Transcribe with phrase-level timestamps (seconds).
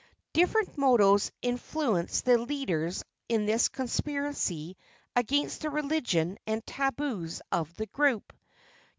[0.33, 4.75] Different motives influenced the leaders in this conspiracy
[5.15, 8.33] against the religion and tabus of the group.